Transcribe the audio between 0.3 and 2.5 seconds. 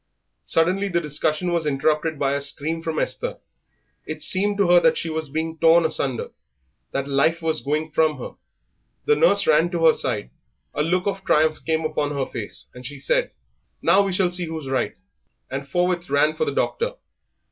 Suddenly the discussion was interrupted by a